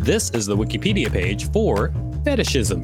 [0.00, 1.90] This is the Wikipedia page for
[2.22, 2.82] fetishism.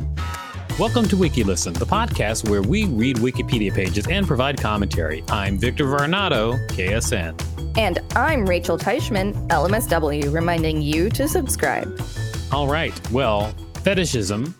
[0.78, 5.22] Welcome to WikiListen, the podcast where we read Wikipedia pages and provide commentary.
[5.28, 7.76] I'm Victor Varnado, KSN.
[7.76, 12.00] And I'm Rachel Teichman, LMSW, reminding you to subscribe.
[12.50, 12.98] All right.
[13.10, 14.54] Well, fetishism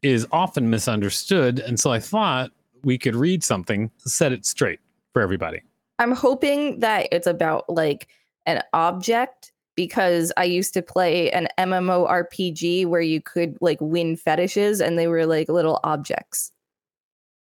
[0.00, 2.50] is often misunderstood, and so I thought
[2.82, 4.80] we could read something, set it straight
[5.12, 5.60] for everybody.
[5.98, 8.08] I'm hoping that it's about like
[8.46, 14.80] an object because I used to play an MMORPG where you could like win fetishes
[14.80, 16.52] and they were like little objects.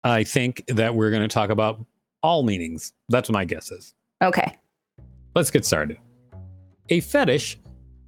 [0.04, 1.86] I think that we're going to talk about
[2.22, 2.94] all meanings.
[3.10, 3.94] That's what my guess is.
[4.22, 4.58] Okay.
[5.36, 5.98] Let's get started.
[6.90, 7.58] A fetish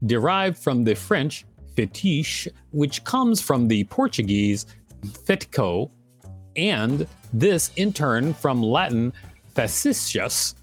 [0.06, 4.66] derived from the French fetiche, which comes from the Portuguese
[5.04, 5.90] feitiço,
[6.56, 9.14] and this in turn from Latin
[9.54, 10.56] facetious,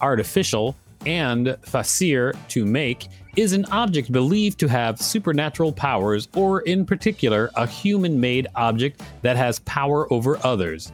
[0.00, 0.76] artificial,
[1.06, 7.50] and facere to make is an object believed to have supernatural powers, or in particular,
[7.54, 10.92] a human made object that has power over others.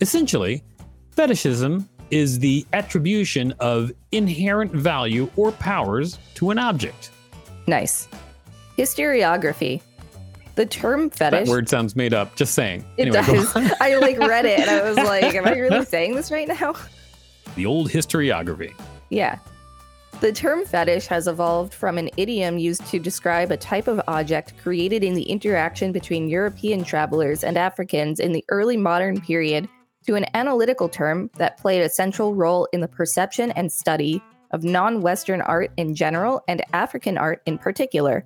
[0.00, 0.62] Essentially,
[1.10, 7.10] fetishism is the attribution of inherent value or powers to an object.
[7.66, 8.08] Nice.
[8.78, 9.80] Historiography.
[10.54, 11.46] The term fetish.
[11.46, 12.36] That word sounds made up.
[12.36, 12.84] Just saying.
[12.96, 13.56] It Anyway, does.
[13.80, 16.74] I like read it and I was like, am I really saying this right now?
[17.56, 18.74] the old historiography.
[19.10, 19.38] Yeah.
[20.20, 24.54] The term fetish has evolved from an idiom used to describe a type of object
[24.62, 29.68] created in the interaction between European travelers and Africans in the early modern period
[30.06, 34.62] to an analytical term that played a central role in the perception and study of
[34.62, 38.24] non Western art in general and African art in particular.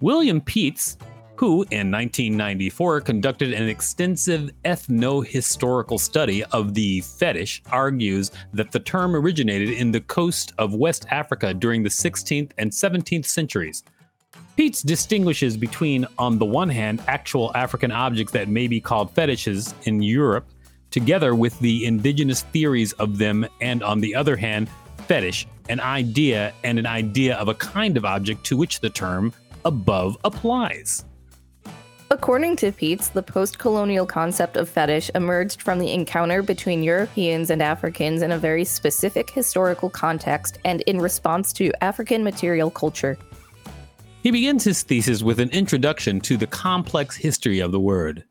[0.00, 0.96] William Pietz,
[1.40, 9.16] who in 1994 conducted an extensive ethno-historical study of the fetish, argues that the term
[9.16, 13.82] originated in the coast of West Africa during the 16th and 17th centuries.
[14.58, 19.72] Pietz distinguishes between, on the one hand, actual African objects that may be called fetishes
[19.84, 20.44] in Europe,
[20.90, 24.68] together with the indigenous theories of them, and on the other hand,
[25.08, 29.32] fetish, an idea and an idea of a kind of object to which the term
[29.64, 31.06] above applies.
[32.12, 37.50] According to Pietz, the post colonial concept of fetish emerged from the encounter between Europeans
[37.50, 43.16] and Africans in a very specific historical context and in response to African material culture.
[44.24, 48.24] He begins his thesis with an introduction to the complex history of the word.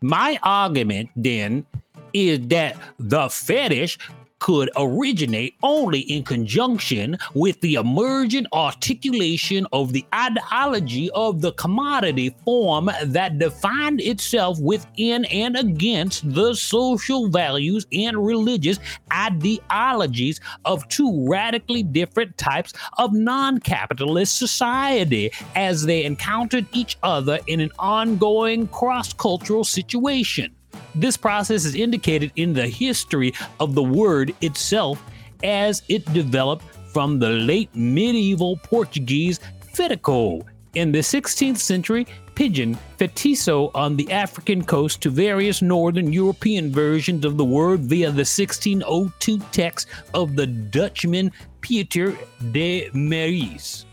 [0.00, 1.66] My argument, then,
[2.12, 3.98] is that the fetish
[4.38, 12.34] could originate only in conjunction with the emergent articulation of the ideology of the commodity
[12.44, 18.78] form that defined itself within and against the social values and religious
[19.12, 27.38] ideologies of two radically different types of non capitalist society as they encountered each other
[27.46, 30.54] in an ongoing cross cultural situation.
[30.98, 35.00] This process is indicated in the history of the word itself
[35.44, 39.38] as it developed from the late medieval Portuguese
[39.72, 40.44] feitiço
[40.74, 42.04] in the 16th century
[42.34, 48.10] pidgin fetisso on the African coast to various northern European versions of the word via
[48.10, 52.18] the 1602 text of the Dutchman Pieter
[52.50, 53.84] de Marees.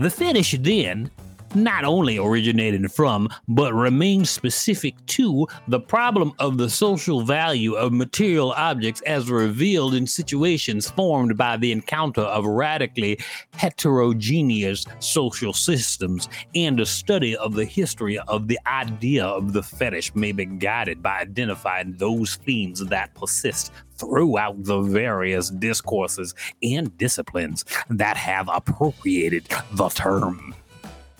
[0.00, 1.08] The fetish then
[1.54, 7.92] not only originated from, but remains specific to, the problem of the social value of
[7.92, 13.18] material objects as revealed in situations formed by the encounter of radically
[13.54, 20.14] heterogeneous social systems, and a study of the history of the idea of the fetish
[20.14, 27.64] may be guided by identifying those themes that persist throughout the various discourses and disciplines
[27.88, 30.54] that have appropriated the term.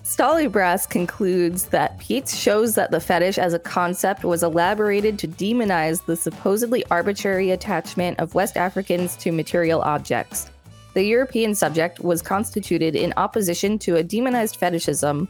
[0.03, 6.05] Stallybrass concludes that Pietz shows that the fetish as a concept was elaborated to demonize
[6.05, 10.51] the supposedly arbitrary attachment of West Africans to material objects.
[10.93, 15.29] The European subject was constituted in opposition to a demonized fetishism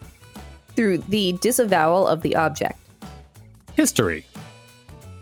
[0.75, 2.79] through the disavowal of the object.
[3.75, 4.25] History.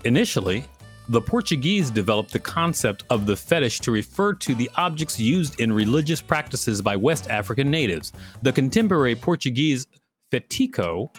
[0.05, 0.63] Initially,
[1.11, 5.73] the Portuguese developed the concept of the fetish to refer to the objects used in
[5.73, 8.13] religious practices by West African natives.
[8.43, 9.87] The contemporary Portuguese
[10.31, 11.13] feitiço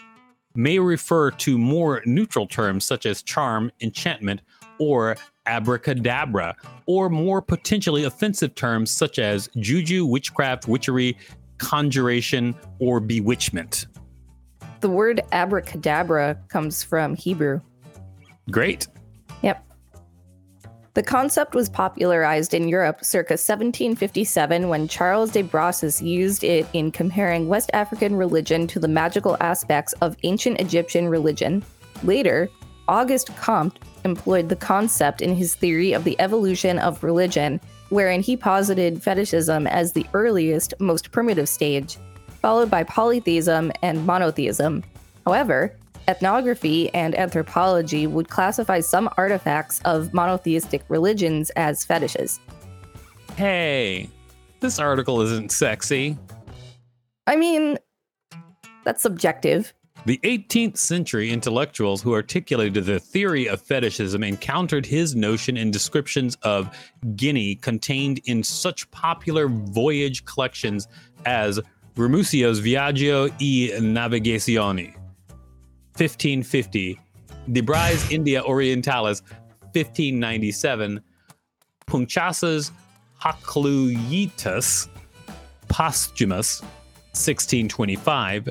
[0.55, 4.41] may refer to more neutral terms such as charm, enchantment,
[4.79, 6.55] or abracadabra,
[6.87, 11.15] or more potentially offensive terms such as juju, witchcraft, witchery,
[11.59, 13.85] conjuration, or bewitchment.
[14.79, 17.61] The word abracadabra comes from Hebrew.
[18.49, 18.87] Great.
[19.43, 19.63] Yep.
[20.95, 26.91] The concept was popularized in Europe circa 1757 when Charles de Brosses used it in
[26.91, 31.63] comparing West African religion to the magical aspects of ancient Egyptian religion.
[32.03, 32.47] Later,
[32.87, 37.59] Auguste Comte employed the concept in his theory of the evolution of religion,
[37.89, 41.97] wherein he posited fetishism as the earliest, most primitive stage,
[42.39, 44.83] followed by polytheism and monotheism.
[45.25, 45.75] However,
[46.07, 52.39] ethnography and anthropology would classify some artifacts of monotheistic religions as fetishes.
[53.35, 54.09] Hey,
[54.59, 56.17] this article isn't sexy.
[57.27, 57.77] I mean,
[58.83, 59.73] that's subjective.
[60.05, 66.35] The 18th century intellectuals who articulated the theory of fetishism encountered his notion in descriptions
[66.41, 66.77] of
[67.15, 70.89] Guinea contained in such popular voyage collections
[71.25, 71.61] as
[71.95, 74.93] Ramusio's Viaggio e Navigazione,
[75.95, 76.99] 1550,
[77.51, 79.21] De Bry's India Orientalis,
[79.73, 81.01] 1597,
[81.85, 82.71] Purchas's
[83.21, 84.87] Hakluytus
[85.67, 86.61] Posthumus,
[87.11, 88.49] 1625,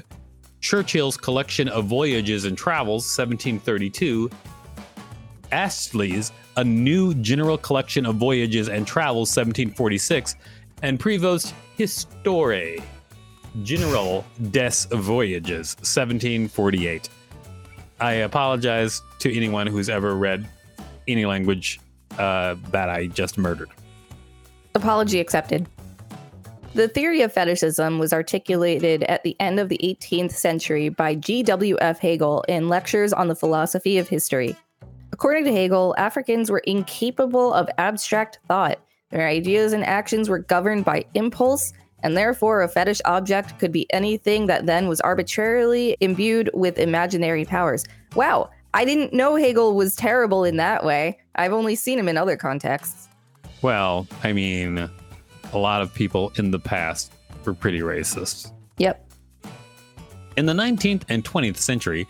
[0.61, 4.31] Churchill's Collection of Voyages and Travels, 1732,
[5.51, 10.37] Astley's A New General Collection of Voyages and Travels, 1746,
[10.83, 12.77] and Prevost's Histoire
[13.63, 17.09] General des Voyages, 1748.
[18.03, 20.45] I apologize to anyone who's ever read
[21.07, 21.79] any language
[22.19, 23.71] uh, that I just murdered.
[24.75, 25.69] Apology accepted.
[26.75, 32.01] The theory of fetishism was articulated at the end of the 18th century by G.W.F.
[32.01, 34.57] Hegel in Lectures on the Philosophy of History.
[35.13, 38.81] According to Hegel, Africans were incapable of abstract thought.
[39.11, 41.73] Their ideas and actions were governed by impulse,
[42.03, 47.45] and therefore a fetish object could be anything that then was arbitrarily imbued with imaginary
[47.45, 47.85] powers.
[48.15, 51.19] Wow, I didn't know Hegel was terrible in that way.
[51.35, 53.09] I've only seen him in other contexts.
[53.61, 54.91] Well, I mean,
[55.53, 57.13] a lot of people in the past
[57.45, 58.53] were pretty racist.
[58.79, 59.07] Yep.
[60.37, 62.07] In the 19th and 20th century,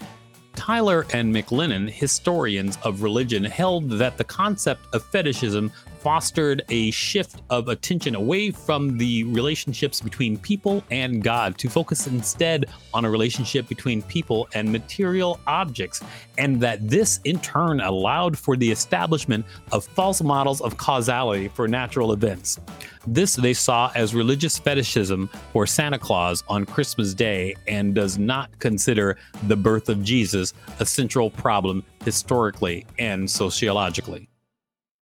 [0.54, 7.42] Tylor and McLennan, historians of religion, held that the concept of fetishism fostered a shift
[7.48, 13.10] of attention away from the relationships between people and God to focus instead on a
[13.10, 16.02] relationship between people and material objects,
[16.38, 21.68] and that this in turn allowed for the establishment of false models of causality for
[21.68, 22.58] natural events.
[23.06, 28.56] This they saw as religious fetishism for Santa Claus on Christmas Day and does not
[28.58, 34.28] consider the birth of Jesus a central problem historically and sociologically.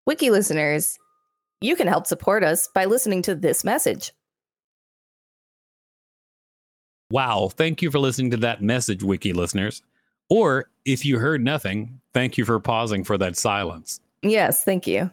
[0.06, 0.98] Wiki listeners,
[1.60, 4.12] you can help support us by listening to this message.
[7.10, 9.82] Wow, thank you for listening to that message, Wiki listeners.
[10.28, 14.00] Or if you heard nothing, thank you for pausing for that silence.
[14.22, 15.10] Yes, thank you.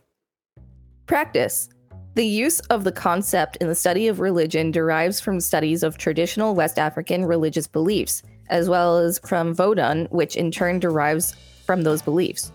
[1.07, 1.69] Practice.
[2.13, 6.55] The use of the concept in the study of religion derives from studies of traditional
[6.55, 11.35] West African religious beliefs, as well as from Vodun, which in turn derives
[11.65, 12.51] from those beliefs.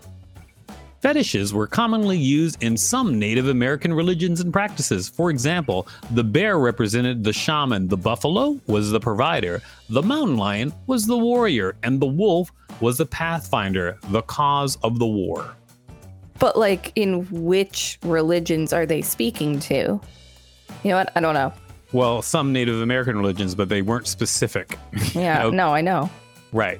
[1.03, 5.09] Fetishes were commonly used in some Native American religions and practices.
[5.09, 10.71] For example, the bear represented the shaman, the buffalo was the provider, the mountain lion
[10.87, 15.57] was the warrior, and the wolf was the pathfinder, the cause of the war.
[16.39, 19.99] But, like, in which religions are they speaking to?
[20.83, 21.11] You know what?
[21.17, 21.51] I don't know.
[21.91, 24.79] Well, some Native American religions, but they weren't specific.
[25.13, 26.09] Yeah, no, I know.
[26.53, 26.79] Right.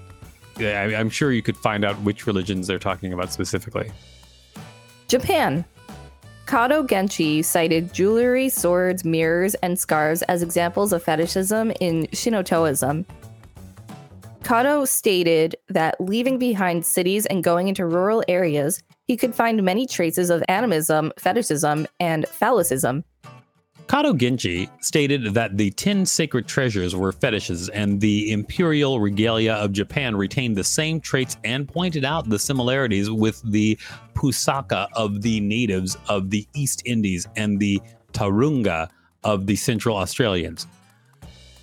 [0.58, 3.92] Yeah, I'm sure you could find out which religions they're talking about specifically.
[5.14, 5.64] Japan.
[6.48, 13.06] Kato Genchi cited jewelry, swords, mirrors, and scarves as examples of fetishism in Shintoism.
[14.44, 19.86] Kato stated that leaving behind cities and going into rural areas, he could find many
[19.86, 23.04] traces of animism, fetishism, and phallicism.
[23.88, 29.72] Kato Genchi stated that the 10 sacred treasures were fetishes and the imperial regalia of
[29.72, 33.78] Japan retained the same traits and pointed out the similarities with the
[34.14, 37.82] pusaka of the natives of the East Indies and the
[38.14, 38.90] tarunga
[39.24, 40.68] of the Central Australians.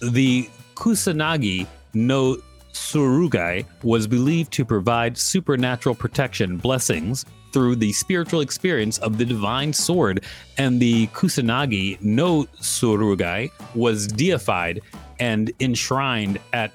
[0.00, 2.38] The Kusanagi no
[2.72, 9.72] Tsurugi was believed to provide supernatural protection, blessings, through the spiritual experience of the divine
[9.72, 10.24] sword,
[10.58, 14.80] and the Kusanagi no Tsurugi was deified
[15.18, 16.74] and enshrined at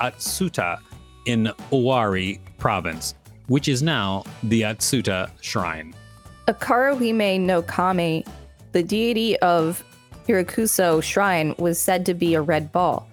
[0.00, 0.78] Atsuta
[1.26, 3.14] in Owari province,
[3.48, 5.94] which is now the Atsuta Shrine.
[6.48, 8.24] Akaruhime no Kami,
[8.72, 9.84] the deity of
[10.28, 13.08] Hirakuso shrine, was said to be a red ball.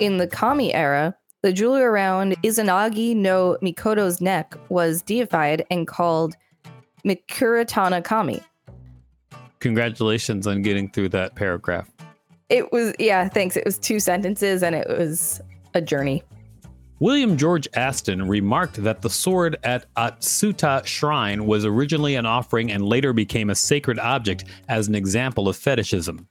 [0.00, 6.34] In the Kami era, the jewelry around Izanagi no Mikoto's neck was deified and called
[7.04, 8.42] Mikuratana Kami.
[9.60, 11.90] Congratulations on getting through that paragraph.
[12.48, 13.56] It was, yeah, thanks.
[13.56, 15.40] It was two sentences and it was
[15.74, 16.22] a journey.
[17.00, 22.84] William George Aston remarked that the sword at Atsuta Shrine was originally an offering and
[22.84, 26.28] later became a sacred object as an example of fetishism.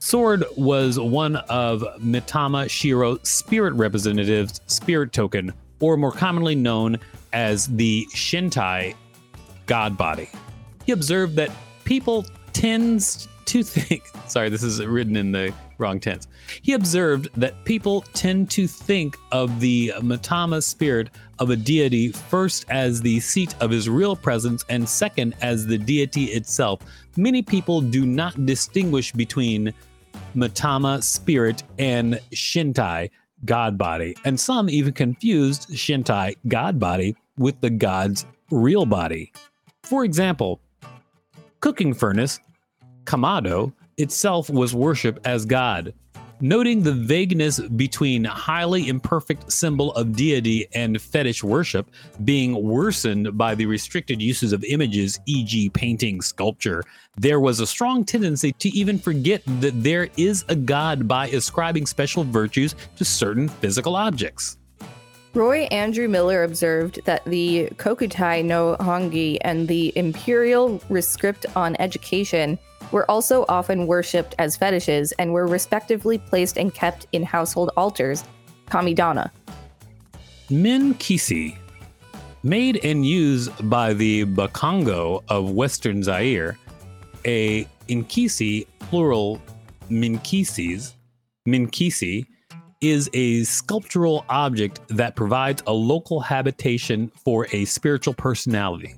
[0.00, 6.98] Sword was one of Mitama Shiro's spirit representatives' spirit token, or more commonly known
[7.32, 8.94] as the Shintai
[9.68, 10.28] god body.
[10.84, 11.50] He observed that
[11.84, 16.26] people tends to think sorry this is written in the wrong tense.
[16.62, 22.66] He observed that people tend to think of the matama spirit of a deity first
[22.68, 26.80] as the seat of his real presence and second as the deity itself.
[27.16, 29.72] Many people do not distinguish between
[30.34, 33.08] matama spirit and shintai
[33.44, 39.32] god body and some even confused shintai god body with the god's real body
[39.88, 40.60] for example
[41.60, 42.40] cooking furnace
[43.04, 45.94] Kamado itself was worshipped as God.
[46.40, 51.90] Noting the vagueness between highly imperfect symbol of deity and fetish worship
[52.22, 56.84] being worsened by the restricted uses of images, e.g., painting, sculpture,
[57.16, 61.86] there was a strong tendency to even forget that there is a god by ascribing
[61.86, 64.58] special virtues to certain physical objects.
[65.38, 72.58] Roy Andrew Miller observed that the Kokutai no Hongi and the Imperial Rescript on Education
[72.90, 78.24] were also often worshipped as fetishes and were respectively placed and kept in household altars,
[78.66, 79.30] kamidana.
[80.50, 81.56] Minkisi,
[82.42, 86.58] made and used by the Bakongo of Western Zaire,
[87.24, 89.40] a Inkisi, plural
[89.88, 90.94] Minkisis,
[91.46, 92.26] Minkisi,
[92.80, 98.94] is a sculptural object that provides a local habitation for a spiritual personality.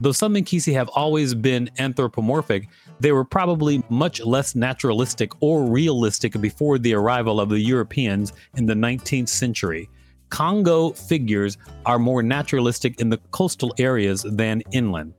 [0.00, 2.68] Though some Minkisi have always been anthropomorphic,
[3.00, 8.66] they were probably much less naturalistic or realistic before the arrival of the Europeans in
[8.66, 9.88] the 19th century.
[10.28, 15.14] Congo figures are more naturalistic in the coastal areas than inland.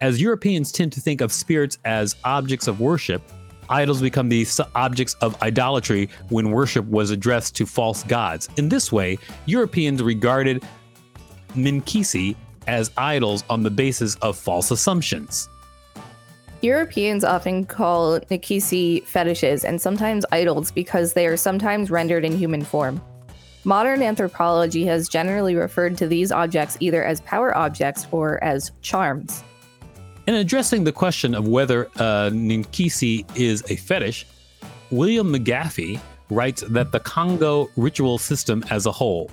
[0.00, 3.22] As Europeans tend to think of spirits as objects of worship,
[3.68, 8.48] idols become the objects of idolatry when worship was addressed to false gods.
[8.56, 10.64] In this way, Europeans regarded
[11.54, 15.48] Minkisi as idols on the basis of false assumptions.
[16.62, 22.62] Europeans often call Nikisi fetishes and sometimes idols because they are sometimes rendered in human
[22.62, 23.00] form.
[23.64, 29.42] Modern anthropology has generally referred to these objects either as power objects or as charms.
[30.26, 34.26] In addressing the question of whether a Ninkisi is a fetish,
[34.90, 39.30] William MacGaffey writes that the Congo ritual system as a whole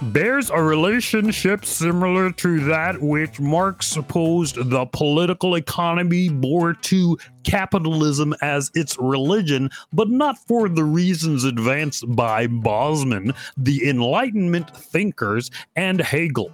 [0.00, 8.34] bears a relationship similar to that which Marx supposed the political economy bore to capitalism
[8.40, 16.00] as its religion, but not for the reasons advanced by Bosman, the Enlightenment thinkers, and
[16.00, 16.52] Hegel.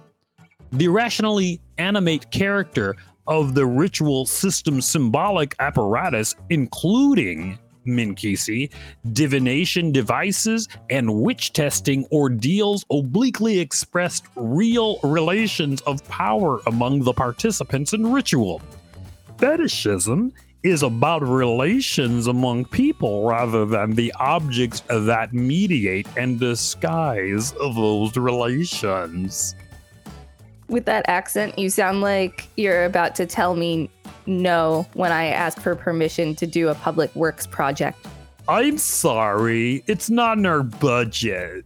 [0.71, 2.95] The rationally animate character
[3.29, 7.57] of the ritual system symbolic apparatus, including
[7.87, 8.69] Minkisi,
[9.13, 17.93] divination devices, and witch testing ordeals obliquely expressed real relations of power among the participants
[17.93, 18.61] in ritual.
[19.37, 20.33] Fetishism
[20.63, 29.55] is about relations among people rather than the objects that mediate and disguise those relations.
[30.69, 33.89] With that accent, you sound like you're about to tell me
[34.27, 38.05] no when I ask for permission to do a public works project.
[38.47, 41.65] I'm sorry, it's not in our budget.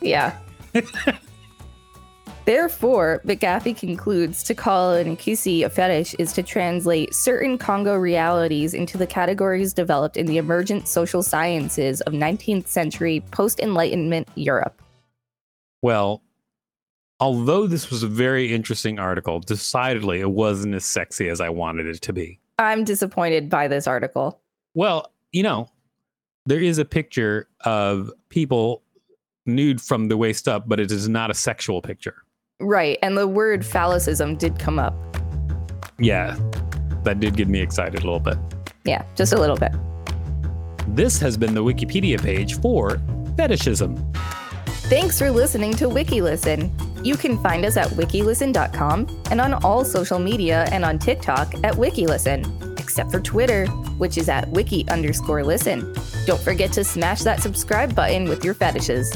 [0.00, 0.36] Yeah.
[2.44, 8.74] Therefore, MacGaffey concludes to call an Nkisi a fetish is to translate certain Congo realities
[8.74, 14.82] into the categories developed in the emergent social sciences of 19th century post Enlightenment Europe.
[15.80, 16.22] Well,
[17.24, 21.86] although this was a very interesting article, decidedly it wasn't as sexy as I wanted
[21.86, 22.38] it to be.
[22.58, 24.42] I'm disappointed by this article.
[24.74, 25.70] Well, you know,
[26.44, 28.82] there is a picture of people
[29.46, 32.16] nude from the waist up, but it is not a sexual picture.
[32.60, 32.98] Right.
[33.02, 34.94] And the word phallicism did come up.
[35.98, 36.36] Yeah.
[37.04, 38.36] That did get me excited a little bit.
[38.84, 39.72] Yeah, just a little bit.
[40.88, 43.00] This has been the Wikipedia page for
[43.34, 43.96] fetishism.
[44.90, 46.93] Thanks for listening to WikiListen.
[47.04, 51.74] You can find us at wikilisten.com and on all social media and on TikTok at
[51.74, 53.66] WikiListen, except for Twitter,
[53.98, 55.94] which is at wiki underscore listen.
[56.24, 59.14] Don't forget to smash that subscribe button with your fetishes.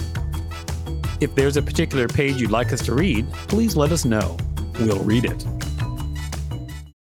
[1.23, 4.37] If there's a particular page you'd like us to read, please let us know.
[4.79, 5.58] We'll read it.